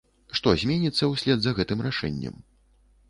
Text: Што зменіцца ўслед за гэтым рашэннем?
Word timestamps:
Што 0.37 0.53
зменіцца 0.61 1.09
ўслед 1.11 1.39
за 1.43 1.53
гэтым 1.59 1.87
рашэннем? 1.89 2.35